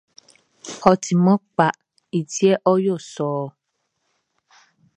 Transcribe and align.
Ɔ 0.89 0.91
timan 1.03 1.39
kpa 1.49 1.67
ti 2.31 2.41
yɛ 2.49 2.55
ɔ 2.71 2.73
yo 2.85 2.95
sɔ 3.11 3.25
ɔ. 3.43 3.45